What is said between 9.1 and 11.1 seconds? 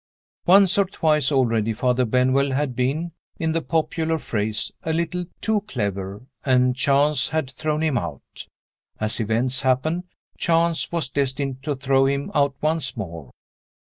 events happened, chance was